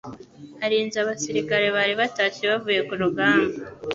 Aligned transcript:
arinze 0.65 0.97
abasirikare 1.03 1.67
bari 1.75 1.93
batashye 2.01 2.43
bavuye 2.51 2.79
ku 2.87 2.93
rugamba 3.01 3.55